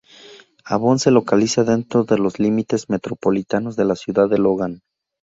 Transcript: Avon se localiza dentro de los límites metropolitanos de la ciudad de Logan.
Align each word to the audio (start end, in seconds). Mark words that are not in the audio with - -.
Avon 0.65 0.97
se 0.97 1.11
localiza 1.11 1.63
dentro 1.63 2.05
de 2.05 2.17
los 2.17 2.39
límites 2.39 2.89
metropolitanos 2.89 3.75
de 3.75 3.85
la 3.85 3.95
ciudad 3.95 4.27
de 4.27 4.39
Logan. 4.39 4.81